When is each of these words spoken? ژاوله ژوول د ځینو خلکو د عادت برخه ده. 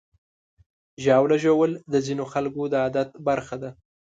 ژاوله 1.03 1.37
ژوول 1.43 1.71
د 1.91 1.95
ځینو 2.05 2.23
خلکو 2.33 2.61
د 2.69 2.73
عادت 2.83 3.09
برخه 3.27 3.55
ده. 3.63 3.69